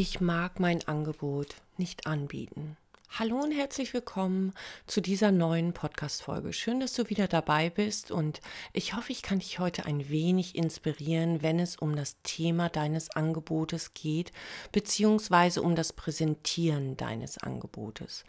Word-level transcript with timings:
Ich 0.00 0.20
mag 0.20 0.60
mein 0.60 0.86
Angebot 0.86 1.56
nicht 1.76 2.06
anbieten. 2.06 2.76
Hallo 3.18 3.34
und 3.42 3.50
herzlich 3.50 3.92
willkommen 3.92 4.54
zu 4.86 5.00
dieser 5.00 5.32
neuen 5.32 5.72
Podcast-Folge. 5.72 6.52
Schön, 6.52 6.78
dass 6.78 6.92
du 6.92 7.10
wieder 7.10 7.26
dabei 7.26 7.68
bist 7.68 8.12
und 8.12 8.40
ich 8.72 8.94
hoffe, 8.94 9.10
ich 9.10 9.22
kann 9.22 9.40
dich 9.40 9.58
heute 9.58 9.86
ein 9.86 10.08
wenig 10.08 10.54
inspirieren, 10.54 11.42
wenn 11.42 11.58
es 11.58 11.74
um 11.74 11.96
das 11.96 12.14
Thema 12.22 12.68
deines 12.68 13.10
Angebotes 13.10 13.92
geht, 13.92 14.30
beziehungsweise 14.70 15.62
um 15.62 15.74
das 15.74 15.92
Präsentieren 15.92 16.96
deines 16.96 17.36
Angebotes. 17.38 18.22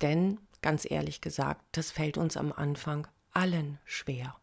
Denn, 0.00 0.40
ganz 0.62 0.84
ehrlich 0.84 1.20
gesagt, 1.20 1.64
das 1.70 1.92
fällt 1.92 2.18
uns 2.18 2.36
am 2.36 2.50
Anfang 2.50 3.06
allen 3.30 3.78
schwer. 3.84 4.34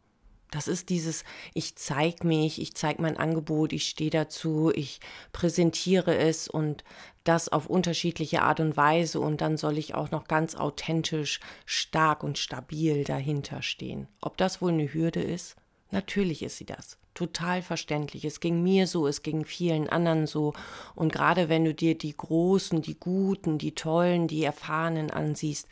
Das 0.51 0.67
ist 0.67 0.89
dieses, 0.89 1.23
ich 1.53 1.75
zeige 1.77 2.27
mich, 2.27 2.61
ich 2.61 2.75
zeige 2.75 3.01
mein 3.01 3.17
Angebot, 3.17 3.71
ich 3.71 3.87
stehe 3.87 4.11
dazu, 4.11 4.71
ich 4.75 4.99
präsentiere 5.31 6.17
es 6.17 6.47
und 6.49 6.83
das 7.23 7.49
auf 7.49 7.67
unterschiedliche 7.67 8.41
Art 8.41 8.59
und 8.59 8.75
Weise 8.75 9.21
und 9.21 9.41
dann 9.41 9.55
soll 9.57 9.77
ich 9.77 9.95
auch 9.95 10.11
noch 10.11 10.27
ganz 10.27 10.55
authentisch, 10.55 11.39
stark 11.65 12.23
und 12.23 12.37
stabil 12.37 13.05
dahinter 13.05 13.61
stehen. 13.61 14.07
Ob 14.21 14.37
das 14.37 14.61
wohl 14.61 14.71
eine 14.71 14.93
Hürde 14.93 15.21
ist? 15.21 15.55
Natürlich 15.89 16.43
ist 16.43 16.57
sie 16.57 16.65
das. 16.65 16.97
Total 17.13 17.61
verständlich. 17.61 18.23
Es 18.23 18.39
ging 18.39 18.63
mir 18.63 18.87
so, 18.87 19.05
es 19.05 19.21
ging 19.21 19.45
vielen 19.45 19.89
anderen 19.89 20.27
so. 20.27 20.53
Und 20.95 21.11
gerade 21.11 21.49
wenn 21.49 21.65
du 21.65 21.73
dir 21.73 21.97
die 21.97 22.15
Großen, 22.15 22.81
die 22.81 22.97
Guten, 22.97 23.57
die 23.57 23.75
Tollen, 23.75 24.27
die 24.27 24.43
Erfahrenen 24.43 25.11
ansiehst, 25.11 25.67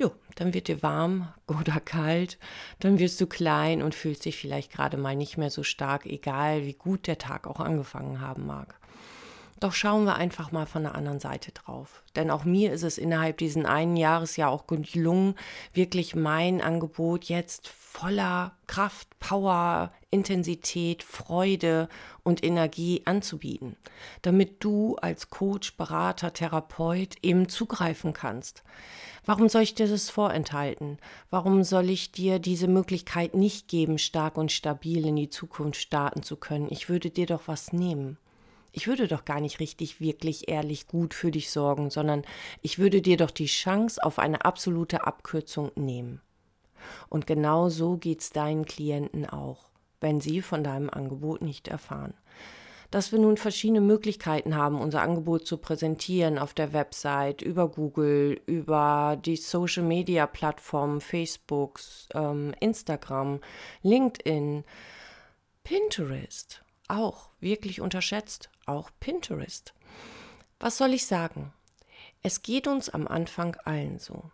Jo, 0.00 0.12
dann 0.34 0.54
wird 0.54 0.68
dir 0.68 0.82
warm 0.82 1.28
oder 1.46 1.78
kalt, 1.78 2.38
dann 2.78 2.98
wirst 2.98 3.20
du 3.20 3.26
klein 3.26 3.82
und 3.82 3.94
fühlst 3.94 4.24
dich 4.24 4.38
vielleicht 4.38 4.72
gerade 4.72 4.96
mal 4.96 5.14
nicht 5.14 5.36
mehr 5.36 5.50
so 5.50 5.62
stark, 5.62 6.06
egal 6.06 6.64
wie 6.64 6.72
gut 6.72 7.06
der 7.06 7.18
Tag 7.18 7.46
auch 7.46 7.60
angefangen 7.60 8.22
haben 8.22 8.46
mag. 8.46 8.79
Doch 9.60 9.74
schauen 9.74 10.06
wir 10.06 10.16
einfach 10.16 10.52
mal 10.52 10.64
von 10.64 10.84
der 10.84 10.94
anderen 10.94 11.20
Seite 11.20 11.52
drauf. 11.52 12.02
Denn 12.16 12.30
auch 12.30 12.44
mir 12.44 12.72
ist 12.72 12.82
es 12.82 12.96
innerhalb 12.96 13.36
diesen 13.36 13.66
einen 13.66 13.98
Jahres 13.98 14.36
ja 14.36 14.48
auch 14.48 14.66
gelungen, 14.66 15.34
wirklich 15.74 16.14
mein 16.14 16.62
Angebot 16.62 17.26
jetzt 17.26 17.68
voller 17.68 18.52
Kraft, 18.66 19.08
Power, 19.20 19.92
Intensität, 20.10 21.02
Freude 21.02 21.90
und 22.22 22.42
Energie 22.42 23.02
anzubieten, 23.04 23.76
damit 24.22 24.64
du 24.64 24.96
als 24.96 25.28
Coach, 25.28 25.76
Berater, 25.76 26.32
Therapeut 26.32 27.16
eben 27.20 27.50
zugreifen 27.50 28.14
kannst. 28.14 28.64
Warum 29.26 29.50
soll 29.50 29.62
ich 29.62 29.74
dir 29.74 29.86
das 29.86 30.08
vorenthalten? 30.08 30.96
Warum 31.28 31.64
soll 31.64 31.90
ich 31.90 32.12
dir 32.12 32.38
diese 32.38 32.66
Möglichkeit 32.66 33.34
nicht 33.34 33.68
geben, 33.68 33.98
stark 33.98 34.38
und 34.38 34.52
stabil 34.52 35.06
in 35.06 35.16
die 35.16 35.28
Zukunft 35.28 35.78
starten 35.78 36.22
zu 36.22 36.36
können? 36.36 36.68
Ich 36.70 36.88
würde 36.88 37.10
dir 37.10 37.26
doch 37.26 37.42
was 37.44 37.74
nehmen. 37.74 38.16
Ich 38.72 38.86
würde 38.86 39.08
doch 39.08 39.24
gar 39.24 39.40
nicht 39.40 39.60
richtig, 39.60 40.00
wirklich, 40.00 40.48
ehrlich, 40.48 40.86
gut 40.86 41.14
für 41.14 41.30
dich 41.30 41.50
sorgen, 41.50 41.90
sondern 41.90 42.22
ich 42.62 42.78
würde 42.78 43.02
dir 43.02 43.16
doch 43.16 43.30
die 43.30 43.46
Chance 43.46 44.02
auf 44.02 44.18
eine 44.18 44.44
absolute 44.44 45.06
Abkürzung 45.06 45.72
nehmen. 45.74 46.20
Und 47.08 47.26
genau 47.26 47.68
so 47.68 47.96
geht's 47.96 48.30
deinen 48.30 48.64
Klienten 48.64 49.28
auch, 49.28 49.70
wenn 50.00 50.20
sie 50.20 50.42
von 50.42 50.64
deinem 50.64 50.90
Angebot 50.90 51.42
nicht 51.42 51.68
erfahren. 51.68 52.14
Dass 52.90 53.12
wir 53.12 53.20
nun 53.20 53.36
verschiedene 53.36 53.80
Möglichkeiten 53.80 54.56
haben, 54.56 54.80
unser 54.80 55.02
Angebot 55.02 55.46
zu 55.46 55.58
präsentieren 55.58 56.38
auf 56.38 56.54
der 56.54 56.72
Website, 56.72 57.40
über 57.40 57.68
Google, 57.68 58.40
über 58.46 59.16
die 59.24 59.36
Social 59.36 59.84
Media 59.84 60.26
Plattformen, 60.26 61.00
Facebook, 61.00 61.78
ähm, 62.14 62.52
Instagram, 62.58 63.40
LinkedIn, 63.82 64.64
Pinterest, 65.62 66.64
auch 66.90 67.30
wirklich 67.40 67.80
unterschätzt, 67.80 68.50
auch 68.66 68.90
Pinterest. 69.00 69.74
Was 70.58 70.76
soll 70.76 70.92
ich 70.92 71.06
sagen? 71.06 71.52
Es 72.22 72.42
geht 72.42 72.66
uns 72.66 72.88
am 72.90 73.08
Anfang 73.08 73.56
allen 73.64 73.98
so. 73.98 74.30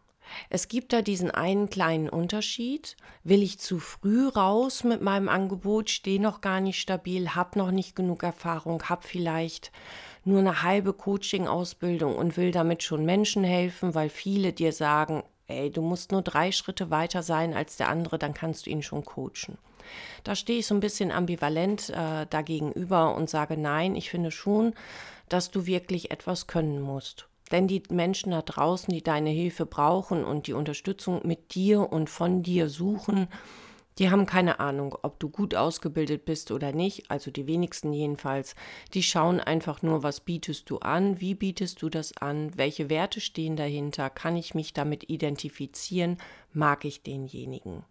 Es 0.51 0.69
gibt 0.69 0.93
da 0.93 1.03
diesen 1.03 1.31
einen 1.31 1.71
kleinen 1.71 2.09
Unterschied. 2.09 2.97
Will 3.23 3.43
ich 3.43 3.61
zu 3.61 3.79
früh 3.79 4.27
raus 4.27 4.85
mit 4.85 5.01
meinem 5.01 5.29
Angebot, 5.29 5.91
stehe 5.91 6.21
noch 6.21 6.41
gar 6.41 6.61
nicht 6.61 6.81
stabil, 6.81 7.35
habe 7.35 7.59
noch 7.59 7.71
nicht 7.71 7.95
genug 7.95 8.23
Erfahrung, 8.23 8.83
habe 8.85 9.07
vielleicht 9.07 9.71
nur 10.25 10.41
eine 10.41 10.63
halbe 10.63 10.93
Coaching-Ausbildung 10.93 12.17
und 12.17 12.37
will 12.37 12.51
damit 12.51 12.83
schon 12.83 13.05
Menschen 13.05 13.45
helfen, 13.45 13.95
weil 13.95 14.09
viele 14.09 14.53
dir 14.53 14.73
sagen, 14.73 15.23
ey, 15.47 15.71
du 15.71 15.83
musst 15.83 16.11
nur 16.11 16.23
drei 16.23 16.51
Schritte 16.51 16.91
weiter 16.91 17.23
sein 17.23 17.55
als 17.55 17.77
der 17.77 17.89
andere, 17.89 18.19
dann 18.19 18.35
kannst 18.35 18.67
du 18.67 18.71
ihn 18.71 18.83
schon 18.83 19.05
coachen. 19.05 19.59
Da 20.25 20.35
stehe 20.35 20.59
ich 20.59 20.67
so 20.67 20.75
ein 20.75 20.81
bisschen 20.81 21.11
ambivalent 21.13 21.91
äh, 21.91 22.27
dagegenüber 22.27 23.15
und 23.15 23.31
sage, 23.31 23.57
nein, 23.57 23.95
ich 23.95 24.11
finde 24.11 24.31
schon, 24.31 24.75
dass 25.29 25.51
du 25.51 25.67
wirklich 25.67 26.11
etwas 26.11 26.47
können 26.47 26.81
musst. 26.81 27.29
Denn 27.53 27.69
die 27.69 27.83
Menschen 27.91 28.33
da 28.33 28.43
draußen, 28.43 28.93
die 28.93 29.03
deine 29.03 29.31
Hilfe 29.31 29.67
brauchen 29.67 30.25
und 30.25 30.47
die 30.47 30.53
Unterstützung 30.53 31.21
mit 31.25 31.55
dir 31.55 31.93
und 31.93 32.11
von 32.11 32.43
dir 32.43 32.69
suchen, 32.69 33.29
die 33.99 34.11
haben 34.11 34.27
keine 34.27 34.61
Ahnung, 34.61 34.95
ob 35.03 35.19
du 35.21 35.31
gut 35.31 35.55
ausgebildet 35.55 36.27
bist 36.27 36.51
oder 36.51 36.73
nicht, 36.73 37.11
also 37.11 37.31
die 37.31 37.47
wenigsten 37.47 37.95
jedenfalls. 37.95 38.55
Die 38.93 39.03
schauen 39.03 39.41
einfach 39.41 39.81
nur, 39.81 40.03
was 40.03 40.21
bietest 40.21 40.69
du 40.69 40.79
an, 40.79 41.21
wie 41.21 41.35
bietest 41.35 41.81
du 41.81 41.89
das 41.89 42.15
an, 42.19 42.51
welche 42.59 42.91
Werte 42.91 43.23
stehen 43.23 43.57
dahinter, 43.57 44.11
kann 44.11 44.37
ich 44.37 44.55
mich 44.55 44.75
damit 44.75 45.09
identifizieren, 45.09 46.19
mag 46.53 46.85
ich 46.85 47.05
denjenigen. 47.05 47.85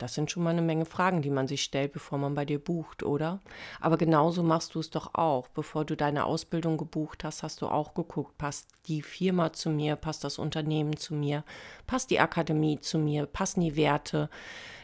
Das 0.00 0.14
sind 0.14 0.30
schon 0.30 0.42
mal 0.42 0.50
eine 0.50 0.62
Menge 0.62 0.86
Fragen, 0.86 1.20
die 1.20 1.30
man 1.30 1.46
sich 1.46 1.62
stellt, 1.62 1.92
bevor 1.92 2.16
man 2.16 2.34
bei 2.34 2.46
dir 2.46 2.58
bucht, 2.58 3.02
oder? 3.02 3.40
Aber 3.80 3.98
genauso 3.98 4.42
machst 4.42 4.74
du 4.74 4.80
es 4.80 4.88
doch 4.88 5.14
auch. 5.14 5.48
Bevor 5.48 5.84
du 5.84 5.94
deine 5.94 6.24
Ausbildung 6.24 6.78
gebucht 6.78 7.22
hast, 7.22 7.42
hast 7.42 7.60
du 7.60 7.66
auch 7.66 7.92
geguckt, 7.92 8.38
passt 8.38 8.68
die 8.86 9.02
Firma 9.02 9.52
zu 9.52 9.68
mir, 9.68 9.96
passt 9.96 10.24
das 10.24 10.38
Unternehmen 10.38 10.96
zu 10.96 11.14
mir, 11.14 11.44
passt 11.86 12.10
die 12.10 12.18
Akademie 12.18 12.80
zu 12.80 12.98
mir, 12.98 13.26
passen 13.26 13.60
die 13.60 13.76
Werte. 13.76 14.30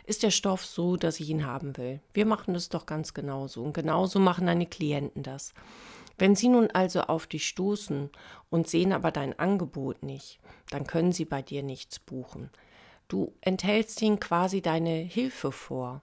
Ist 0.05 0.23
der 0.23 0.31
Stoff 0.31 0.67
so, 0.67 0.99
dass 0.99 1.19
ich 1.19 1.31
ihn 1.31 1.47
haben 1.47 1.79
will? 1.79 2.01
Wir 2.13 2.27
machen 2.27 2.53
das 2.53 2.69
doch 2.69 2.85
ganz 2.85 3.15
genauso. 3.15 3.63
Und 3.63 3.73
genauso 3.73 4.19
machen 4.19 4.47
deine 4.47 4.67
Klienten 4.67 5.23
das. 5.23 5.55
Wenn 6.19 6.37
sie 6.37 6.49
nun 6.49 6.71
also 6.71 7.01
auf 7.03 7.27
dich 7.27 7.47
stoßen 7.47 8.11
und 8.51 8.69
sehen 8.69 8.93
aber 8.93 9.11
dein 9.11 9.39
Angebot 9.39 10.03
nicht, 10.03 10.41
dann 10.71 10.87
können 10.87 11.13
sie 11.13 11.25
bei 11.25 11.41
dir 11.41 11.63
nichts 11.63 11.99
buchen. 11.99 12.51
Du 13.09 13.35
enthältst 13.41 14.01
ihnen 14.03 14.21
quasi 14.21 14.63
deine 14.63 14.95
Hilfe 14.95 15.53
vor. 15.53 16.03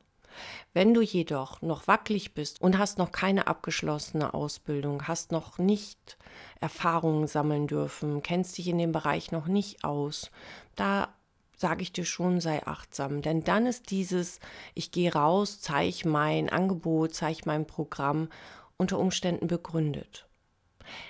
Wenn 0.73 0.93
du 0.93 1.01
jedoch 1.01 1.61
noch 1.61 1.87
wackelig 1.87 2.33
bist 2.33 2.61
und 2.61 2.77
hast 2.77 2.97
noch 2.97 3.11
keine 3.11 3.47
abgeschlossene 3.47 4.33
Ausbildung, 4.33 5.07
hast 5.07 5.31
noch 5.31 5.57
nicht 5.57 6.17
Erfahrungen 6.59 7.27
sammeln 7.27 7.67
dürfen, 7.67 8.23
kennst 8.23 8.57
dich 8.57 8.67
in 8.67 8.77
dem 8.77 8.91
Bereich 8.91 9.31
noch 9.31 9.47
nicht 9.47 9.83
aus, 9.83 10.31
da 10.75 11.13
sage 11.55 11.83
ich 11.83 11.93
dir 11.93 12.05
schon, 12.05 12.41
sei 12.41 12.65
achtsam. 12.65 13.21
Denn 13.21 13.43
dann 13.43 13.67
ist 13.67 13.91
dieses, 13.91 14.39
ich 14.73 14.91
gehe 14.91 15.13
raus, 15.13 15.61
zeige 15.61 16.09
mein 16.09 16.49
Angebot, 16.49 17.13
zeige 17.13 17.43
mein 17.45 17.67
Programm 17.67 18.29
unter 18.77 18.97
Umständen 18.99 19.47
begründet. 19.47 20.27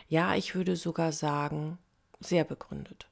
Ja, 0.08 0.36
ich 0.36 0.54
würde 0.54 0.76
sogar 0.76 1.12
sagen, 1.12 1.80
sehr 2.20 2.44
begründet. 2.44 3.08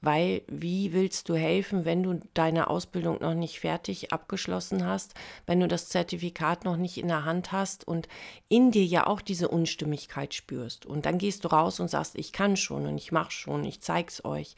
Weil 0.00 0.42
wie 0.46 0.92
willst 0.92 1.28
du 1.28 1.34
helfen, 1.34 1.84
wenn 1.84 2.04
du 2.04 2.20
deine 2.32 2.70
Ausbildung 2.70 3.20
noch 3.20 3.34
nicht 3.34 3.58
fertig 3.58 4.12
abgeschlossen 4.12 4.86
hast, 4.86 5.14
wenn 5.46 5.58
du 5.58 5.66
das 5.66 5.88
Zertifikat 5.88 6.64
noch 6.64 6.76
nicht 6.76 6.98
in 6.98 7.08
der 7.08 7.24
Hand 7.24 7.50
hast 7.50 7.86
und 7.86 8.06
in 8.48 8.70
dir 8.70 8.84
ja 8.84 9.08
auch 9.08 9.20
diese 9.20 9.48
Unstimmigkeit 9.48 10.34
spürst. 10.34 10.86
Und 10.86 11.04
dann 11.04 11.18
gehst 11.18 11.44
du 11.44 11.48
raus 11.48 11.80
und 11.80 11.90
sagst, 11.90 12.16
ich 12.16 12.32
kann 12.32 12.56
schon 12.56 12.86
und 12.86 12.96
ich 12.96 13.10
mache 13.10 13.32
schon, 13.32 13.64
ich 13.64 13.80
zeig's 13.80 14.24
euch. 14.24 14.54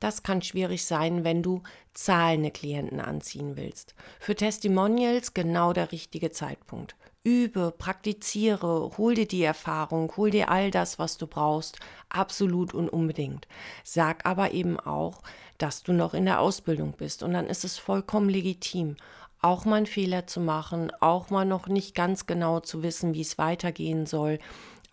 Das 0.00 0.22
kann 0.22 0.42
schwierig 0.42 0.84
sein, 0.84 1.22
wenn 1.22 1.42
du 1.42 1.62
zahlende 1.92 2.50
Klienten 2.50 2.98
anziehen 2.98 3.56
willst. 3.56 3.94
Für 4.18 4.34
Testimonials 4.34 5.34
genau 5.34 5.72
der 5.72 5.92
richtige 5.92 6.30
Zeitpunkt 6.30 6.96
übe, 7.24 7.72
praktiziere, 7.76 8.92
hol 8.98 9.14
dir 9.14 9.26
die 9.26 9.42
Erfahrung, 9.42 10.12
hol 10.16 10.30
dir 10.30 10.50
all 10.50 10.70
das, 10.70 10.98
was 10.98 11.18
du 11.18 11.26
brauchst, 11.26 11.78
absolut 12.08 12.74
und 12.74 12.88
unbedingt. 12.88 13.46
Sag 13.84 14.26
aber 14.26 14.52
eben 14.52 14.78
auch, 14.80 15.22
dass 15.58 15.82
du 15.82 15.92
noch 15.92 16.14
in 16.14 16.24
der 16.24 16.40
Ausbildung 16.40 16.92
bist 16.92 17.22
und 17.22 17.32
dann 17.32 17.46
ist 17.46 17.64
es 17.64 17.78
vollkommen 17.78 18.28
legitim, 18.28 18.96
auch 19.40 19.64
mal 19.64 19.76
einen 19.76 19.86
Fehler 19.86 20.26
zu 20.26 20.40
machen, 20.40 20.92
auch 21.00 21.30
mal 21.30 21.44
noch 21.44 21.68
nicht 21.68 21.94
ganz 21.94 22.26
genau 22.26 22.60
zu 22.60 22.82
wissen, 22.82 23.14
wie 23.14 23.20
es 23.20 23.38
weitergehen 23.38 24.06
soll, 24.06 24.38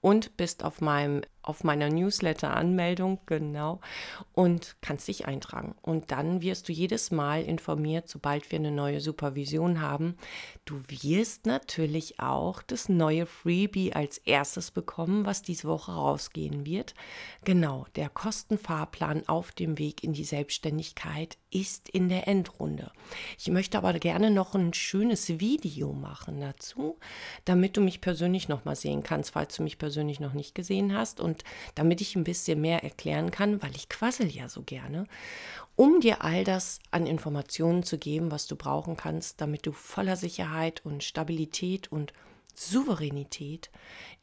und 0.00 0.38
bist 0.38 0.64
auf 0.64 0.80
meinem 0.80 1.20
auf 1.48 1.64
meiner 1.64 1.88
Newsletter-Anmeldung, 1.88 3.20
genau, 3.26 3.80
und 4.32 4.76
kannst 4.82 5.08
dich 5.08 5.26
eintragen. 5.26 5.74
Und 5.82 6.10
dann 6.10 6.42
wirst 6.42 6.68
du 6.68 6.72
jedes 6.72 7.10
Mal 7.10 7.42
informiert, 7.42 8.08
sobald 8.08 8.50
wir 8.52 8.58
eine 8.58 8.70
neue 8.70 9.00
Supervision 9.00 9.80
haben. 9.80 10.16
Du 10.64 10.80
wirst 10.88 11.46
natürlich 11.46 12.20
auch 12.20 12.62
das 12.62 12.88
neue 12.88 13.24
Freebie 13.26 13.94
als 13.94 14.18
erstes 14.18 14.70
bekommen, 14.70 15.24
was 15.24 15.42
diese 15.42 15.68
Woche 15.68 15.92
rausgehen 15.92 16.66
wird. 16.66 16.94
Genau, 17.44 17.86
der 17.96 18.10
Kostenfahrplan 18.10 19.26
auf 19.26 19.52
dem 19.52 19.78
Weg 19.78 20.04
in 20.04 20.12
die 20.12 20.24
Selbstständigkeit 20.24 21.38
ist 21.50 21.88
in 21.88 22.08
der 22.10 22.28
Endrunde. 22.28 22.92
Ich 23.38 23.48
möchte 23.48 23.78
aber 23.78 23.94
gerne 23.94 24.30
noch 24.30 24.54
ein 24.54 24.74
schönes 24.74 25.40
Video 25.40 25.94
machen 25.94 26.40
dazu, 26.40 26.98
damit 27.46 27.76
du 27.76 27.80
mich 27.80 28.02
persönlich 28.02 28.48
noch 28.48 28.66
mal 28.66 28.76
sehen 28.76 29.02
kannst, 29.02 29.30
falls 29.30 29.56
du 29.56 29.62
mich 29.62 29.78
persönlich 29.78 30.20
noch 30.20 30.34
nicht 30.34 30.54
gesehen 30.54 30.94
hast 30.94 31.20
und 31.20 31.37
und 31.38 31.44
damit 31.74 32.00
ich 32.00 32.16
ein 32.16 32.24
bisschen 32.24 32.60
mehr 32.60 32.82
erklären 32.82 33.30
kann, 33.30 33.62
weil 33.62 33.74
ich 33.74 33.88
quassel 33.88 34.26
ja 34.26 34.48
so 34.48 34.62
gerne, 34.62 35.04
um 35.76 36.00
dir 36.00 36.24
all 36.24 36.44
das 36.44 36.80
an 36.90 37.06
Informationen 37.06 37.82
zu 37.82 37.98
geben, 37.98 38.32
was 38.32 38.46
du 38.46 38.56
brauchen 38.56 38.96
kannst, 38.96 39.40
damit 39.40 39.66
du 39.66 39.72
voller 39.72 40.16
Sicherheit 40.16 40.84
und 40.84 41.04
Stabilität 41.04 41.92
und 41.92 42.12
Souveränität 42.54 43.70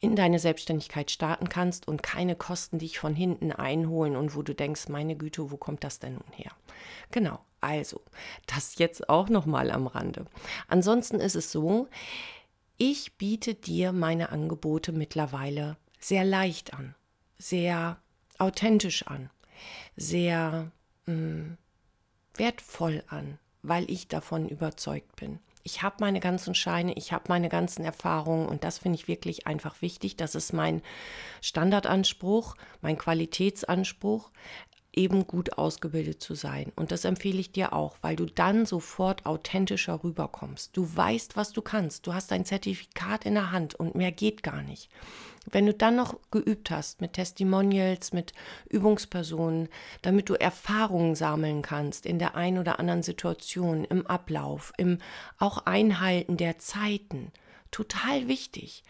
in 0.00 0.14
deine 0.14 0.38
Selbstständigkeit 0.38 1.10
starten 1.10 1.48
kannst 1.48 1.88
und 1.88 2.02
keine 2.02 2.36
Kosten 2.36 2.78
dich 2.78 2.98
von 2.98 3.14
hinten 3.14 3.50
einholen 3.50 4.14
und 4.14 4.36
wo 4.36 4.42
du 4.42 4.54
denkst, 4.54 4.90
meine 4.90 5.16
Güte, 5.16 5.50
wo 5.50 5.56
kommt 5.56 5.84
das 5.84 5.98
denn 5.98 6.14
nun 6.14 6.32
her? 6.32 6.52
Genau, 7.10 7.38
also, 7.62 8.02
das 8.46 8.76
jetzt 8.76 9.08
auch 9.08 9.30
noch 9.30 9.46
mal 9.46 9.70
am 9.70 9.86
Rande. 9.86 10.26
Ansonsten 10.68 11.18
ist 11.18 11.36
es 11.36 11.50
so, 11.50 11.88
ich 12.76 13.16
biete 13.16 13.54
dir 13.54 13.92
meine 13.92 14.28
Angebote 14.28 14.92
mittlerweile 14.92 15.78
sehr 15.98 16.26
leicht 16.26 16.74
an 16.74 16.94
sehr 17.38 17.98
authentisch 18.38 19.06
an, 19.06 19.30
sehr 19.96 20.70
mh, 21.06 21.14
mm, 21.14 21.58
wertvoll 22.34 23.02
an, 23.08 23.38
weil 23.62 23.90
ich 23.90 24.08
davon 24.08 24.48
überzeugt 24.48 25.16
bin. 25.16 25.38
Ich 25.62 25.82
habe 25.82 25.96
meine 25.98 26.20
ganzen 26.20 26.54
Scheine, 26.54 26.96
ich 26.96 27.12
habe 27.12 27.24
meine 27.28 27.48
ganzen 27.48 27.84
Erfahrungen 27.84 28.46
und 28.46 28.62
das 28.62 28.78
finde 28.78 28.98
ich 28.98 29.08
wirklich 29.08 29.48
einfach 29.48 29.82
wichtig. 29.82 30.16
Das 30.16 30.36
ist 30.36 30.52
mein 30.52 30.80
Standardanspruch, 31.40 32.54
mein 32.82 32.96
Qualitätsanspruch 32.96 34.30
eben 34.96 35.26
gut 35.26 35.58
ausgebildet 35.58 36.22
zu 36.22 36.34
sein. 36.34 36.72
Und 36.74 36.90
das 36.90 37.04
empfehle 37.04 37.38
ich 37.38 37.52
dir 37.52 37.72
auch, 37.72 37.96
weil 38.00 38.16
du 38.16 38.24
dann 38.24 38.64
sofort 38.64 39.26
authentischer 39.26 40.02
rüberkommst. 40.02 40.76
Du 40.76 40.88
weißt, 40.96 41.36
was 41.36 41.52
du 41.52 41.62
kannst. 41.62 42.06
Du 42.06 42.14
hast 42.14 42.32
ein 42.32 42.46
Zertifikat 42.46 43.26
in 43.26 43.34
der 43.34 43.50
Hand 43.50 43.74
und 43.74 43.94
mehr 43.94 44.12
geht 44.12 44.42
gar 44.42 44.62
nicht. 44.62 44.88
Wenn 45.50 45.66
du 45.66 45.74
dann 45.74 45.96
noch 45.96 46.18
geübt 46.30 46.70
hast 46.70 47.00
mit 47.00 47.14
Testimonials, 47.14 48.12
mit 48.12 48.32
Übungspersonen, 48.68 49.68
damit 50.02 50.28
du 50.28 50.34
Erfahrungen 50.34 51.14
sammeln 51.14 51.62
kannst 51.62 52.06
in 52.06 52.18
der 52.18 52.34
einen 52.34 52.58
oder 52.58 52.78
anderen 52.78 53.02
Situation, 53.02 53.84
im 53.84 54.06
Ablauf, 54.06 54.72
im 54.76 54.98
auch 55.38 55.58
Einhalten 55.66 56.36
der 56.36 56.58
Zeiten, 56.58 57.32
total 57.70 58.26
wichtig. 58.26 58.82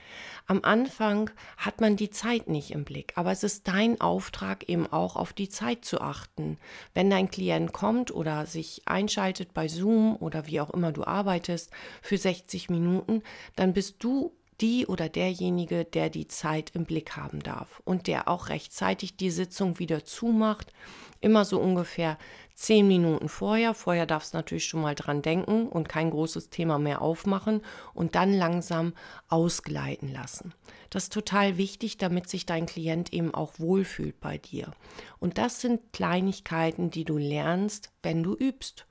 Am 0.46 0.60
Anfang 0.62 1.30
hat 1.56 1.80
man 1.80 1.96
die 1.96 2.10
Zeit 2.10 2.48
nicht 2.48 2.70
im 2.70 2.84
Blick, 2.84 3.12
aber 3.16 3.32
es 3.32 3.42
ist 3.42 3.66
dein 3.68 4.00
Auftrag 4.00 4.68
eben 4.68 4.86
auch 4.86 5.16
auf 5.16 5.32
die 5.32 5.48
Zeit 5.48 5.84
zu 5.84 6.00
achten. 6.00 6.58
Wenn 6.94 7.10
dein 7.10 7.30
Klient 7.30 7.72
kommt 7.72 8.14
oder 8.14 8.46
sich 8.46 8.82
einschaltet 8.86 9.54
bei 9.54 9.68
Zoom 9.68 10.16
oder 10.16 10.46
wie 10.46 10.60
auch 10.60 10.70
immer 10.70 10.92
du 10.92 11.04
arbeitest 11.04 11.70
für 12.00 12.16
60 12.16 12.70
Minuten, 12.70 13.22
dann 13.56 13.72
bist 13.72 13.96
du 14.04 14.32
die 14.60 14.86
oder 14.86 15.08
derjenige, 15.08 15.84
der 15.84 16.10
die 16.10 16.26
Zeit 16.26 16.70
im 16.74 16.84
Blick 16.84 17.16
haben 17.16 17.40
darf 17.40 17.80
und 17.84 18.06
der 18.06 18.28
auch 18.28 18.48
rechtzeitig 18.48 19.16
die 19.16 19.30
Sitzung 19.30 19.78
wieder 19.78 20.04
zumacht, 20.04 20.72
immer 21.20 21.44
so 21.44 21.60
ungefähr 21.60 22.18
zehn 22.54 22.88
Minuten 22.88 23.28
vorher. 23.28 23.74
Vorher 23.74 24.06
darfst 24.06 24.32
du 24.32 24.38
natürlich 24.38 24.66
schon 24.66 24.80
mal 24.80 24.94
dran 24.94 25.22
denken 25.22 25.68
und 25.68 25.88
kein 25.88 26.10
großes 26.10 26.50
Thema 26.50 26.78
mehr 26.78 27.02
aufmachen 27.02 27.62
und 27.94 28.14
dann 28.14 28.32
langsam 28.32 28.94
ausgleiten 29.28 30.10
lassen. 30.12 30.54
Das 30.90 31.04
ist 31.04 31.12
total 31.12 31.58
wichtig, 31.58 31.98
damit 31.98 32.28
sich 32.28 32.46
dein 32.46 32.66
Klient 32.66 33.12
eben 33.12 33.34
auch 33.34 33.58
wohlfühlt 33.58 34.20
bei 34.20 34.38
dir. 34.38 34.72
Und 35.18 35.38
das 35.38 35.60
sind 35.60 35.92
Kleinigkeiten, 35.92 36.90
die 36.90 37.04
du 37.04 37.18
lernst, 37.18 37.92
wenn 38.02 38.22
du 38.22 38.34
übst 38.34 38.86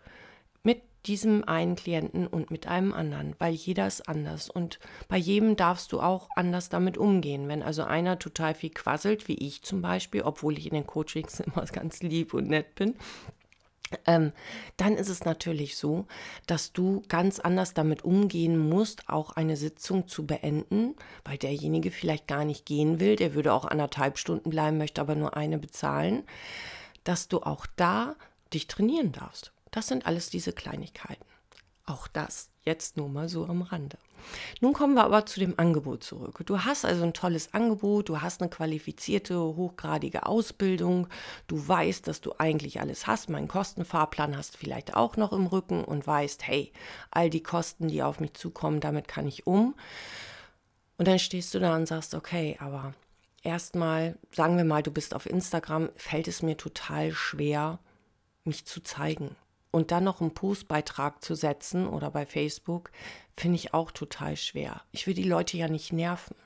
diesem 1.06 1.44
einen 1.44 1.76
Klienten 1.76 2.28
und 2.28 2.52
mit 2.52 2.68
einem 2.68 2.94
anderen, 2.94 3.36
weil 3.40 3.54
jeder 3.54 3.88
ist 3.88 4.10
anders 4.10 4.50
und 4.50 4.80
bei 5.08 5.18
jedem 5.18 5.56
darfst 5.56 5.92
du 5.92 6.02
auch 6.02 6.28
anders 6.36 6.70
damit 6.70 6.98
umgehen. 6.98 7.48
Wenn 7.48 7.64
also 7.64 7.84
einer 7.84 8.20
total 8.20 8.56
viel 8.56 8.72
quasselt, 8.72 9.28
wie 9.28 9.36
ich 9.36 9.62
zum 9.62 9.82
Beispiel, 9.82 10.24
obwohl 10.24 10.58
ich 10.58 10.68
in 10.68 10.74
den 10.74 10.88
Coachings 10.88 11.40
immer 11.40 11.66
ganz 11.66 12.02
lieb 12.02 12.34
und 12.34 12.50
nett 12.50 12.76
bin, 12.76 12.96
ähm, 14.08 14.32
dann 14.78 14.96
ist 14.96 15.10
es 15.10 15.26
natürlich 15.26 15.78
so, 15.78 16.06
dass 16.48 16.74
du 16.74 17.04
ganz 17.08 17.40
anders 17.40 17.74
damit 17.74 18.04
umgehen 18.04 18.58
musst, 18.58 19.10
auch 19.10 19.32
eine 19.32 19.58
Sitzung 19.58 20.08
zu 20.08 20.26
beenden, 20.26 20.96
weil 21.24 21.38
derjenige 21.38 21.92
vielleicht 21.92 22.28
gar 22.28 22.46
nicht 22.46 22.66
gehen 22.66 23.00
will, 23.00 23.16
der 23.16 23.36
würde 23.36 23.54
auch 23.54 23.66
anderthalb 23.66 24.18
Stunden 24.18 24.50
bleiben, 24.50 24.78
möchte 24.78 25.02
aber 25.02 25.16
nur 25.16 25.38
eine 25.38 25.60
bezahlen, 25.60 26.24
dass 27.04 27.28
du 27.28 27.42
auch 27.42 27.68
da 27.76 28.16
dich 28.54 28.68
trainieren 28.68 29.12
darfst. 29.12 29.55
Das 29.76 29.88
sind 29.88 30.06
alles 30.06 30.30
diese 30.30 30.54
Kleinigkeiten. 30.54 31.26
Auch 31.86 32.08
das 32.08 32.50
jetzt 32.64 32.96
nur 32.96 33.10
mal 33.10 33.28
so 33.28 33.46
am 33.46 33.62
Rande. 33.62 33.98
Nun 34.62 34.72
kommen 34.72 34.94
wir 34.94 35.04
aber 35.04 35.26
zu 35.26 35.42
dem 35.42 35.60
Angebot 35.60 36.02
zurück. 36.02 36.42
Du 36.46 36.64
hast 36.64 36.86
also 36.86 37.04
ein 37.04 37.14
tolles 37.14 37.54
Angebot, 37.54 38.08
du 38.08 38.22
hast 38.22 38.42
eine 38.42 38.50
qualifizierte, 38.50 39.38
hochgradige 39.38 40.26
Ausbildung, 40.26 41.10
du 41.48 41.68
weißt, 41.68 42.08
dass 42.08 42.22
du 42.22 42.34
eigentlich 42.38 42.80
alles 42.80 43.06
hast, 43.06 43.30
meinen 43.30 43.50
Kostenfahrplan 43.50 44.38
hast 44.38 44.56
vielleicht 44.56 44.96
auch 44.96 45.18
noch 45.18 45.34
im 45.34 45.46
Rücken 45.46 45.84
und 45.84 46.08
weißt, 46.08 46.48
hey, 46.48 46.72
all 47.12 47.30
die 47.30 47.44
Kosten, 47.44 47.90
die 47.90 48.02
auf 48.02 48.22
mich 48.22 48.34
zukommen, 48.34 48.80
damit 48.80 49.10
kann 49.10 49.28
ich 49.28 49.46
um. 49.46 49.76
Und 50.98 51.10
dann 51.10 51.20
stehst 51.20 51.54
du 51.54 51.60
da 51.60 51.76
und 51.76 51.86
sagst, 51.86 52.16
okay, 52.16 52.56
aber 52.62 52.94
erstmal, 53.44 54.18
sagen 54.32 54.56
wir 54.56 54.64
mal, 54.64 54.84
du 54.84 54.92
bist 54.92 55.14
auf 55.14 55.26
Instagram, 55.26 55.90
fällt 55.98 56.30
es 56.30 56.42
mir 56.42 56.56
total 56.56 57.12
schwer, 57.12 57.80
mich 58.46 58.66
zu 58.66 58.82
zeigen 58.82 59.36
und 59.76 59.92
dann 59.92 60.06
noch 60.06 60.22
einen 60.22 60.34
Postbeitrag 60.34 61.22
zu 61.22 61.36
setzen 61.36 61.86
oder 61.86 62.10
bei 62.10 62.26
Facebook, 62.26 62.92
finde 63.36 63.58
ich 63.58 63.74
auch 63.74 63.92
total 63.92 64.38
schwer. 64.38 64.82
Ich 64.94 65.06
will 65.06 65.14
die 65.14 65.24
Leute 65.24 65.58
ja 65.58 65.68
nicht 65.68 65.92
nerven. 65.92 66.38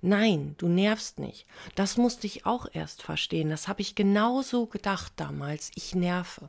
Nein, 0.00 0.56
du 0.58 0.66
nervst 0.66 1.20
nicht. 1.20 1.46
Das 1.76 1.96
musste 1.96 2.26
ich 2.26 2.44
auch 2.44 2.66
erst 2.72 3.02
verstehen. 3.04 3.50
Das 3.50 3.68
habe 3.68 3.82
ich 3.82 3.94
genauso 3.94 4.66
gedacht 4.66 5.12
damals. 5.14 5.70
Ich 5.76 5.94
nerve. 5.94 6.48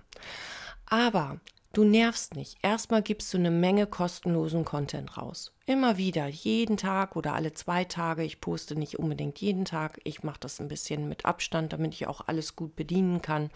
Aber 0.87 1.39
du 1.71 1.83
nervst 1.83 2.35
nicht. 2.35 2.57
Erstmal 2.63 3.03
gibst 3.03 3.31
du 3.31 3.37
eine 3.37 3.51
Menge 3.51 3.85
kostenlosen 3.85 4.65
Content 4.65 5.17
raus. 5.17 5.53
Immer 5.67 5.97
wieder, 5.97 6.25
jeden 6.25 6.77
Tag 6.77 7.15
oder 7.15 7.35
alle 7.35 7.53
zwei 7.53 7.83
Tage. 7.83 8.23
Ich 8.23 8.41
poste 8.41 8.75
nicht 8.75 8.97
unbedingt 8.97 9.39
jeden 9.39 9.65
Tag. 9.65 9.99
Ich 10.03 10.23
mache 10.23 10.39
das 10.39 10.59
ein 10.59 10.67
bisschen 10.67 11.07
mit 11.07 11.25
Abstand, 11.25 11.73
damit 11.73 11.93
ich 11.93 12.07
auch 12.07 12.21
alles 12.25 12.55
gut 12.55 12.75
bedienen 12.75 13.21
kann 13.21 13.51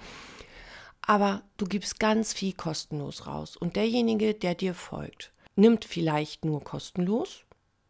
aber 1.02 1.42
du 1.58 1.66
gibst 1.66 2.00
ganz 2.00 2.34
viel 2.34 2.54
kostenlos 2.54 3.28
raus. 3.28 3.58
Und 3.58 3.76
derjenige, 3.76 4.34
der 4.34 4.56
dir 4.56 4.74
folgt, 4.74 5.32
nimmt 5.56 5.86
vielleicht 5.86 6.46
nur 6.46 6.64
kostenlos, 6.64 7.44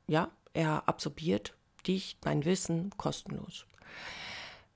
ja, 0.07 0.31
er 0.53 0.87
absorbiert 0.87 1.53
dich, 1.85 2.17
dein 2.21 2.45
Wissen 2.45 2.91
kostenlos. 2.97 3.65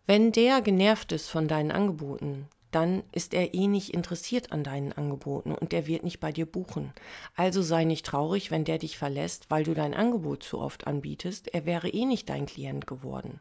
Wenn 0.05 0.31
der 0.31 0.61
genervt 0.61 1.11
ist 1.11 1.29
von 1.29 1.47
deinen 1.47 1.71
Angeboten, 1.71 2.47
dann 2.71 3.03
ist 3.11 3.33
er 3.33 3.53
eh 3.53 3.67
nicht 3.67 3.93
interessiert 3.93 4.51
an 4.51 4.63
deinen 4.63 4.93
Angeboten 4.93 5.53
und 5.53 5.71
der 5.71 5.85
wird 5.87 6.03
nicht 6.03 6.19
bei 6.19 6.31
dir 6.31 6.45
buchen. 6.45 6.91
Also 7.35 7.61
sei 7.61 7.83
nicht 7.83 8.05
traurig, 8.05 8.51
wenn 8.51 8.65
der 8.65 8.79
dich 8.79 8.97
verlässt, 8.97 9.49
weil 9.49 9.63
du 9.63 9.73
dein 9.73 9.93
Angebot 9.93 10.43
zu 10.43 10.59
oft 10.59 10.87
anbietest. 10.87 11.53
Er 11.53 11.65
wäre 11.65 11.87
eh 11.89 12.05
nicht 12.05 12.29
dein 12.29 12.47
Klient 12.47 12.87
geworden. 12.87 13.39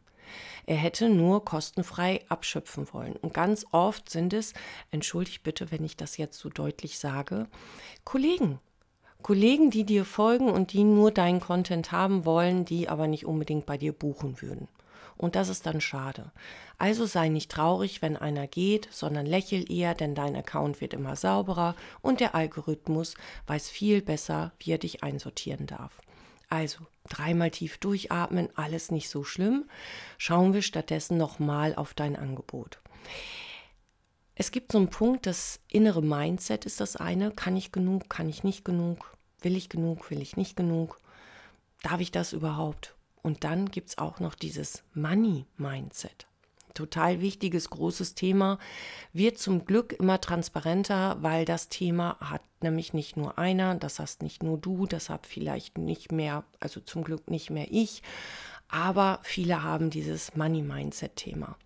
Er 0.65 0.75
hätte 0.75 1.09
nur 1.09 1.45
kostenfrei 1.45 2.21
abschöpfen 2.29 2.87
wollen. 2.93 3.13
Und 3.13 3.33
ganz 3.33 3.65
oft 3.71 4.09
sind 4.09 4.33
es, 4.33 4.53
entschuldigt 4.91 5.43
bitte, 5.43 5.71
wenn 5.71 5.83
ich 5.83 5.97
das 5.97 6.17
jetzt 6.17 6.39
so 6.39 6.49
deutlich 6.49 6.99
sage, 6.99 7.47
Kollegen. 8.03 8.59
Kollegen, 9.21 9.71
die 9.71 9.85
dir 9.85 10.03
folgen 10.03 10.49
und 10.49 10.73
die 10.73 10.83
nur 10.83 11.09
deinen 11.11 11.39
Content 11.39 11.91
haben 11.93 12.25
wollen, 12.25 12.65
die 12.65 12.89
aber 12.89 13.07
nicht 13.07 13.25
unbedingt 13.25 13.65
bei 13.65 13.77
dir 13.77 13.93
buchen 13.93 14.41
würden. 14.41 14.67
Und 15.15 15.35
das 15.35 15.47
ist 15.47 15.65
dann 15.65 15.79
schade. 15.79 16.31
Also 16.77 17.05
sei 17.05 17.29
nicht 17.29 17.51
traurig, 17.51 18.01
wenn 18.01 18.17
einer 18.17 18.47
geht, 18.47 18.89
sondern 18.91 19.25
lächel 19.25 19.71
eher, 19.71 19.93
denn 19.93 20.15
dein 20.15 20.35
Account 20.35 20.81
wird 20.81 20.93
immer 20.93 21.15
sauberer 21.15 21.75
und 22.01 22.19
der 22.19 22.35
Algorithmus 22.35 23.15
weiß 23.47 23.69
viel 23.69 24.01
besser, 24.01 24.51
wie 24.59 24.71
er 24.71 24.79
dich 24.79 25.03
einsortieren 25.03 25.67
darf. 25.67 26.01
Also 26.53 26.85
dreimal 27.09 27.49
tief 27.49 27.79
durchatmen, 27.79 28.47
alles 28.53 28.91
nicht 28.91 29.09
so 29.09 29.23
schlimm. 29.23 29.67
Schauen 30.19 30.53
wir 30.53 30.61
stattdessen 30.61 31.17
nochmal 31.17 31.73
auf 31.73 31.95
dein 31.95 32.15
Angebot. 32.15 32.79
Es 34.35 34.51
gibt 34.51 34.71
so 34.71 34.77
einen 34.77 34.91
Punkt, 34.91 35.25
das 35.25 35.59
innere 35.67 36.03
Mindset 36.03 36.65
ist 36.65 36.79
das 36.79 36.95
eine. 36.95 37.31
Kann 37.31 37.57
ich 37.57 37.71
genug, 37.71 38.07
kann 38.07 38.29
ich 38.29 38.43
nicht 38.43 38.63
genug? 38.63 39.17
Will 39.41 39.57
ich 39.57 39.67
genug, 39.67 40.11
will 40.11 40.21
ich 40.21 40.37
nicht 40.37 40.55
genug? 40.55 40.99
Darf 41.81 41.99
ich 41.99 42.11
das 42.11 42.33
überhaupt? 42.33 42.93
Und 43.23 43.43
dann 43.43 43.71
gibt 43.71 43.89
es 43.89 43.97
auch 43.97 44.19
noch 44.19 44.35
dieses 44.35 44.83
Money-Mindset. 44.93 46.27
Total 46.73 47.21
wichtiges, 47.21 47.69
großes 47.69 48.15
Thema, 48.15 48.57
wird 49.11 49.37
zum 49.37 49.65
Glück 49.65 49.93
immer 49.93 50.19
transparenter, 50.19 51.17
weil 51.21 51.45
das 51.45 51.69
Thema 51.69 52.17
hat 52.19 52.41
nämlich 52.61 52.93
nicht 52.93 53.15
nur 53.17 53.37
einer, 53.37 53.75
das 53.75 53.99
hast 53.99 54.23
nicht 54.23 54.41
nur 54.41 54.57
du, 54.57 54.87
das 54.87 55.09
hat 55.09 55.27
vielleicht 55.27 55.77
nicht 55.77 56.11
mehr, 56.11 56.43
also 56.59 56.79
zum 56.79 57.03
Glück 57.03 57.29
nicht 57.29 57.49
mehr 57.49 57.67
ich, 57.69 58.01
aber 58.69 59.19
viele 59.21 59.61
haben 59.61 59.89
dieses 59.89 60.35
Money-Mindset-Thema. 60.35 61.57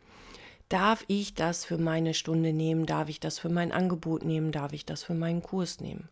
Darf 0.67 1.05
ich 1.07 1.33
das 1.33 1.63
für 1.63 1.77
meine 1.77 2.13
Stunde 2.13 2.51
nehmen? 2.51 2.85
Darf 2.85 3.07
ich 3.07 3.21
das 3.21 3.39
für 3.39 3.49
mein 3.49 3.71
Angebot 3.71 4.25
nehmen? 4.25 4.51
Darf 4.51 4.73
ich 4.73 4.85
das 4.85 5.03
für 5.03 5.13
meinen 5.13 5.41
Kurs 5.41 5.79
nehmen? 5.79 6.09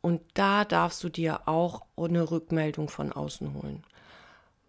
Und 0.00 0.22
da 0.32 0.64
darfst 0.64 1.04
du 1.04 1.10
dir 1.10 1.46
auch 1.46 1.82
eine 1.96 2.30
Rückmeldung 2.30 2.88
von 2.88 3.12
außen 3.12 3.52
holen 3.52 3.84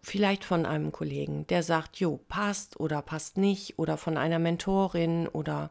vielleicht 0.08 0.44
von 0.44 0.66
einem 0.66 0.90
Kollegen, 0.92 1.46
der 1.46 1.62
sagt, 1.62 1.98
jo, 1.98 2.18
passt 2.28 2.80
oder 2.80 3.02
passt 3.02 3.36
nicht, 3.36 3.78
oder 3.78 3.96
von 3.96 4.16
einer 4.16 4.38
Mentorin 4.38 5.28
oder 5.28 5.70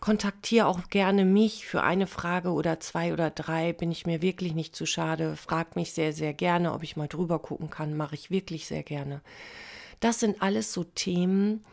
kontaktiere 0.00 0.66
auch 0.66 0.88
gerne 0.90 1.24
mich 1.24 1.66
für 1.66 1.82
eine 1.82 2.06
Frage 2.06 2.50
oder 2.52 2.80
zwei 2.80 3.12
oder 3.12 3.30
drei, 3.30 3.72
bin 3.72 3.90
ich 3.90 4.06
mir 4.06 4.22
wirklich 4.22 4.54
nicht 4.54 4.76
zu 4.76 4.86
schade, 4.86 5.36
frag 5.36 5.76
mich 5.76 5.92
sehr, 5.92 6.12
sehr 6.12 6.34
gerne, 6.34 6.72
ob 6.72 6.82
ich 6.82 6.96
mal 6.96 7.08
drüber 7.08 7.38
gucken 7.38 7.70
kann, 7.70 7.96
mache 7.96 8.14
ich 8.14 8.30
wirklich 8.30 8.66
sehr 8.66 8.82
gerne. 8.82 9.22
Das 10.00 10.20
sind 10.20 10.42
alles 10.42 10.72
so 10.72 10.84
Themen, 10.84 11.64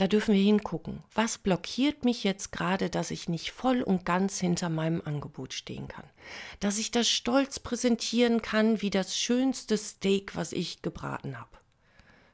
da 0.00 0.06
dürfen 0.06 0.34
wir 0.34 0.42
hingucken. 0.42 1.02
Was 1.14 1.36
blockiert 1.36 2.06
mich 2.06 2.24
jetzt 2.24 2.52
gerade, 2.52 2.88
dass 2.88 3.10
ich 3.10 3.28
nicht 3.28 3.50
voll 3.50 3.82
und 3.82 4.06
ganz 4.06 4.40
hinter 4.40 4.70
meinem 4.70 5.02
Angebot 5.04 5.52
stehen 5.52 5.88
kann? 5.88 6.06
Dass 6.58 6.78
ich 6.78 6.90
das 6.90 7.06
stolz 7.06 7.60
präsentieren 7.60 8.40
kann 8.40 8.80
wie 8.80 8.88
das 8.88 9.14
schönste 9.14 9.76
Steak, 9.76 10.34
was 10.36 10.54
ich 10.54 10.80
gebraten 10.80 11.38
habe. 11.38 11.50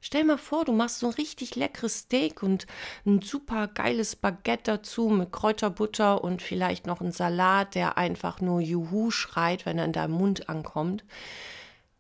Stell 0.01 0.23
mal 0.23 0.39
vor, 0.39 0.65
du 0.65 0.73
machst 0.73 1.01
so 1.01 1.09
ein 1.09 1.15
richtig 1.15 1.57
leckeres 1.57 2.03
Steak 2.03 2.41
und 2.41 2.69
ein 3.05 3.21
super 3.21 3.67
geiles 3.67 4.15
Baguette 4.15 4.77
dazu 4.77 5.09
mit 5.09 5.33
Kräuterbutter 5.33 6.23
und 6.23 6.43
vielleicht 6.43 6.87
noch 6.87 7.01
ein 7.01 7.11
Salat, 7.11 7.75
der 7.75 7.99
einfach 7.99 8.41
nur 8.41 8.61
Juhu 8.61 9.11
schreit, 9.11 9.67
wenn 9.67 9.79
er 9.81 9.87
in 9.87 9.93
deinem 9.93 10.15
Mund 10.15 10.49
ankommt. 10.49 11.05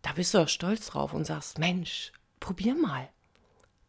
Da 0.02 0.12
bist 0.12 0.32
du 0.32 0.38
doch 0.38 0.48
stolz 0.48 0.86
drauf 0.86 1.12
und 1.12 1.24
sagst, 1.26 1.58
Mensch, 1.58 2.12
probier 2.38 2.76
mal. 2.76 3.08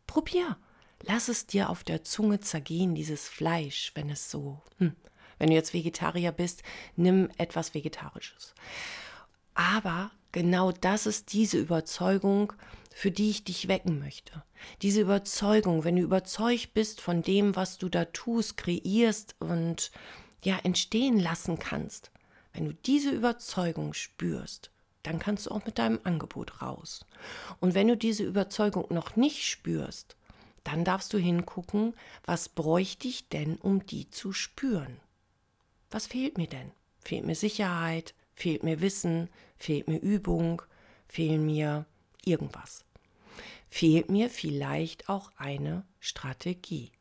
Probier. 0.07 0.57
Lass 1.03 1.27
es 1.27 1.45
dir 1.45 1.69
auf 1.69 1.83
der 1.83 2.03
Zunge 2.03 2.39
zergehen, 2.39 2.95
dieses 2.95 3.27
Fleisch, 3.27 3.91
wenn 3.95 4.09
es 4.09 4.31
so, 4.31 4.61
hm, 4.77 4.95
wenn 5.37 5.49
du 5.49 5.55
jetzt 5.55 5.73
Vegetarier 5.73 6.31
bist, 6.31 6.63
nimm 6.95 7.29
etwas 7.37 7.73
Vegetarisches. 7.73 8.53
Aber 9.53 10.11
genau 10.31 10.71
das 10.71 11.05
ist 11.05 11.33
diese 11.33 11.57
Überzeugung, 11.57 12.53
für 12.97 13.11
die 13.11 13.29
ich 13.29 13.43
dich 13.43 13.67
wecken 13.67 13.99
möchte. 13.99 14.43
Diese 14.81 15.01
Überzeugung, 15.01 15.83
wenn 15.83 15.97
du 15.97 16.01
überzeugt 16.01 16.73
bist 16.73 16.99
von 16.99 17.21
dem, 17.21 17.55
was 17.55 17.77
du 17.77 17.89
da 17.89 18.05
tust, 18.05 18.57
kreierst 18.57 19.35
und 19.39 19.91
ja 20.41 20.57
entstehen 20.63 21.19
lassen 21.19 21.59
kannst, 21.59 22.11
wenn 22.53 22.65
du 22.65 22.73
diese 22.73 23.11
Überzeugung 23.11 23.93
spürst, 23.93 24.71
dann 25.03 25.19
kannst 25.19 25.45
du 25.45 25.51
auch 25.51 25.63
mit 25.65 25.77
deinem 25.77 25.99
Angebot 26.03 26.61
raus. 26.61 27.05
Und 27.59 27.75
wenn 27.75 27.87
du 27.87 27.95
diese 27.95 28.23
Überzeugung 28.23 28.87
noch 28.89 29.15
nicht 29.15 29.47
spürst, 29.47 30.16
dann 30.67 30.83
darfst 30.83 31.13
du 31.13 31.17
hingucken, 31.17 31.93
was 32.25 32.49
bräuchte 32.49 33.07
ich 33.07 33.29
denn, 33.29 33.55
um 33.55 33.85
die 33.85 34.09
zu 34.09 34.33
spüren? 34.33 34.99
Was 35.89 36.07
fehlt 36.07 36.37
mir 36.37 36.47
denn? 36.47 36.71
Fehlt 36.99 37.25
mir 37.25 37.35
Sicherheit? 37.35 38.13
Fehlt 38.33 38.63
mir 38.63 38.81
Wissen? 38.81 39.29
Fehlt 39.57 39.87
mir 39.87 39.99
Übung? 39.99 40.61
Fehlt 41.07 41.39
mir 41.39 41.85
irgendwas? 42.25 42.83
Fehlt 43.69 44.09
mir 44.09 44.29
vielleicht 44.29 45.07
auch 45.07 45.31
eine 45.37 45.85
Strategie? 45.99 46.91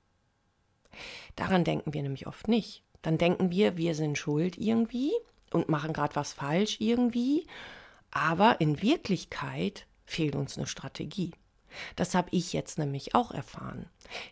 Daran 1.34 1.64
denken 1.64 1.92
wir 1.92 2.02
nämlich 2.02 2.28
oft 2.28 2.46
nicht. 2.46 2.84
Dann 3.02 3.18
denken 3.18 3.50
wir, 3.50 3.76
wir 3.76 3.94
sind 3.96 4.16
schuld 4.16 4.58
irgendwie 4.58 5.12
und 5.52 5.68
machen 5.68 5.92
gerade 5.92 6.14
was 6.14 6.32
falsch 6.32 6.76
irgendwie, 6.80 7.46
aber 8.10 8.60
in 8.60 8.80
Wirklichkeit 8.80 9.86
fehlt 10.04 10.36
uns 10.36 10.56
eine 10.56 10.66
Strategie. 10.66 11.32
Das 11.96 12.14
habe 12.14 12.28
ich 12.30 12.52
jetzt 12.52 12.78
nämlich 12.78 13.14
auch 13.14 13.30
erfahren. 13.30 13.86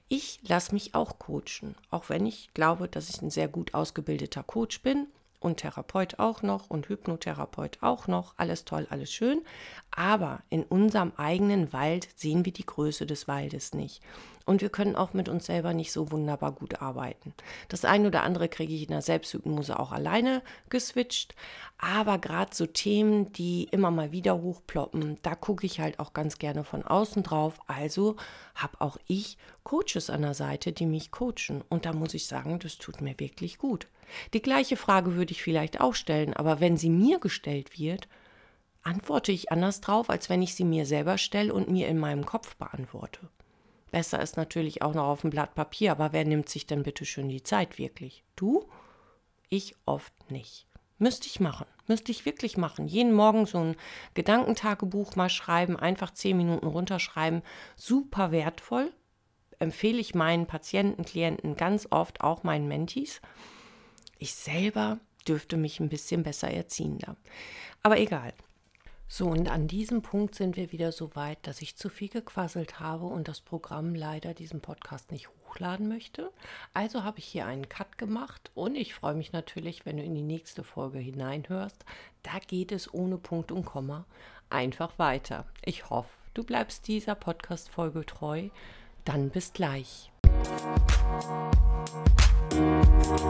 Ich 0.09 0.41
lasse 0.47 0.73
mich 0.73 0.95
auch 0.95 1.19
coachen, 1.19 1.75
auch 1.91 2.09
wenn 2.09 2.27
ich 2.27 2.53
glaube, 2.55 2.89
dass 2.89 3.09
ich 3.09 3.23
ein 3.23 3.31
sehr 3.31 3.49
gut 3.49 3.75
ausgebildeter 3.75 4.43
Coach 4.43 4.83
bin 4.83 5.09
und 5.41 5.59
Therapeut 5.59 6.19
auch 6.19 6.43
noch 6.43 6.71
und 6.71 6.89
Hypnotherapeut 6.89 7.79
auch 7.83 8.09
noch. 8.09 8.35
Alles 8.37 8.65
toll, 8.65 8.87
alles 8.91 9.13
schön. 9.13 9.43
Aber 9.97 10.43
in 10.51 10.65
unserem 10.65 11.13
eigenen 11.17 11.73
Wald 11.73 12.09
sehen 12.17 12.45
wir 12.45 12.53
die 12.53 12.67
Größe 12.67 13.07
des 13.07 13.29
Waldes 13.29 13.75
nicht. 13.75 14.03
Und 14.45 14.61
wir 14.61 14.69
können 14.69 14.97
auch 14.97 15.15
mit 15.15 15.29
uns 15.29 15.47
selber 15.47 15.73
nicht 15.73 15.93
so 15.93 16.11
wunderbar 16.11 16.53
gut 16.53 16.83
arbeiten. 16.83 17.33
Das 17.69 17.85
eine 17.85 18.09
oder 18.09 18.25
andere 18.25 18.49
kriege 18.49 18.75
ich 18.75 18.83
in 18.83 18.89
der 18.89 19.01
Selbsthypnose 19.03 19.79
auch 19.79 19.93
alleine 19.93 20.43
geswitcht. 20.69 21.35
Aber 21.79 22.19
gerade 22.19 22.55
so 22.55 22.67
Themen, 22.67 23.33
die 23.33 23.69
immer 23.71 23.91
mal 23.91 24.13
wieder 24.13 24.43
hochploppen, 24.43 25.19
da 25.23 25.35
gucke 25.35 25.65
ich 25.65 25.81
halt 25.81 25.99
auch 25.99 26.13
ganz 26.13 26.39
gerne 26.39 26.65
von 26.65 26.83
außen 26.83 27.23
drauf. 27.23 27.59
Also 27.69 28.17
habe 28.55 28.81
auch 28.81 28.99
ich 29.07 29.39
Coaches 29.63 30.11
an 30.11 30.23
der 30.23 30.35
Seite, 30.35 30.73
die 30.73 30.87
mich 30.87 31.11
coachen. 31.11 31.63
Und 31.69 31.87
da 31.87 31.93
muss 31.93 32.15
ich 32.15 32.27
sagen, 32.27 32.59
das 32.59 32.77
tut 32.77 33.01
mir 33.01 33.19
wirklich 33.19 33.59
gut. 33.59 33.87
Die 34.35 34.43
gleiche 34.43 34.77
Frage 34.77 35.15
würde 35.15 35.33
ich 35.33 35.43
vielleicht 35.43 35.81
auch 35.81 35.95
stellen, 35.95 36.35
aber 36.35 36.61
wenn 36.61 36.77
sie 36.77 36.91
mir 36.91 37.19
gestellt 37.19 37.79
wird, 37.79 38.09
antworte 38.85 39.33
ich 39.33 39.50
anders 39.50 39.81
drauf, 39.81 40.11
als 40.11 40.29
wenn 40.29 40.43
ich 40.43 40.55
sie 40.55 40.64
mir 40.64 40.87
selber 40.87 41.19
stelle 41.19 41.53
und 41.53 41.69
mir 41.69 41.88
in 41.88 41.99
meinem 41.99 42.25
Kopf 42.25 42.57
beantworte. 42.57 43.29
Besser 43.91 44.21
ist 44.21 44.37
natürlich 44.37 44.83
auch 44.83 44.95
noch 44.95 45.05
auf 45.05 45.21
dem 45.23 45.31
Blatt 45.31 45.55
Papier, 45.55 45.93
aber 45.93 46.12
wer 46.12 46.25
nimmt 46.25 46.49
sich 46.49 46.67
denn 46.67 46.83
bitte 46.83 47.05
schön 47.05 47.29
die 47.29 47.43
Zeit 47.43 47.79
wirklich? 47.79 48.25
Du? 48.37 48.69
Ich 49.49 49.75
oft 49.87 50.12
nicht. 50.31 50.67
Müsste 50.99 51.26
ich 51.26 51.41
machen. 51.41 51.67
Müsste 51.87 52.12
ich 52.12 52.25
wirklich 52.25 52.57
machen. 52.57 52.87
Jeden 52.87 53.12
Morgen 53.12 53.47
so 53.47 53.59
ein 53.59 53.76
Gedankentagebuch 54.14 55.17
mal 55.17 55.29
schreiben, 55.29 55.76
einfach 55.76 56.12
zehn 56.12 56.37
Minuten 56.37 56.67
runterschreiben. 56.67 57.43
Super 57.76 58.33
wertvoll. 58.33 58.93
Empfehle 59.59 59.99
ich 59.99 60.14
meinen 60.14 60.47
Patienten, 60.47 61.05
Klienten 61.05 61.57
ganz 61.57 61.87
oft, 61.91 62.21
auch 62.21 62.43
meinen 62.43 62.69
Mentis. 62.69 63.21
Ich 64.19 64.35
selber 64.35 64.99
dürfte 65.29 65.57
mich 65.57 65.81
ein 65.81 65.88
bisschen 65.88 66.23
besser 66.23 66.50
erziehen 66.50 66.99
da. 66.99 67.17
Aber 67.83 67.99
egal. 67.99 68.33
So, 69.07 69.27
und 69.27 69.51
an 69.51 69.69
diesem 69.69 70.03
Punkt 70.03 70.35
sind 70.35 70.57
wir 70.57 70.73
wieder 70.73 70.91
so 70.91 71.15
weit, 71.15 71.39
dass 71.47 71.63
ich 71.63 71.77
zu 71.77 71.89
viel 71.89 72.09
gequasselt 72.09 72.81
habe 72.81 73.05
und 73.05 73.29
das 73.29 73.41
Programm 73.41 73.95
leider 73.95 74.35
diesen 74.35 74.61
Podcast 74.61 75.13
nicht 75.13 75.29
hochladen 75.29 75.89
möchte. 75.89 76.33
Also 76.73 77.05
habe 77.05 77.19
ich 77.19 77.27
hier 77.27 77.47
einen 77.47 77.69
Cut 77.69 77.99
gemacht 77.99 78.51
und 78.55 78.75
ich 78.75 78.95
freue 78.95 79.15
mich 79.15 79.33
natürlich, 79.33 79.87
wenn 79.87 79.99
du 79.99 80.03
in 80.03 80.15
die 80.15 80.23
nächste 80.23 80.65
Folge 80.65 80.99
hineinhörst. 80.99 81.85
Da 82.23 82.39
geht 82.39 82.73
es 82.73 82.93
ohne 82.93 83.19
Punkt 83.19 83.53
und 83.53 83.65
Komma 83.65 84.07
einfach 84.51 84.99
weiter. 84.99 85.47
Ich 85.65 85.91
hoffe, 85.91 86.09
du 86.33 86.43
bleibst 86.43 86.89
dieser 86.89 87.15
Podcast-Folge 87.15 88.07
treu. 88.07 88.49
Dann 89.05 89.29
bis 89.29 89.53
gleich. 89.53 90.11
Musik 92.55 93.25